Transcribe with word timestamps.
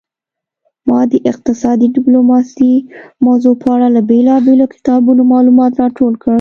ما 0.89 0.99
د 1.11 1.13
اقتصادي 1.31 1.87
ډیپلوماسي 1.95 2.73
موضوع 3.25 3.53
په 3.61 3.67
اړه 3.75 3.87
له 3.95 4.01
بیلابیلو 4.09 4.65
کتابونو 4.73 5.21
معلومات 5.33 5.71
راټول 5.81 6.13
کړل 6.21 6.29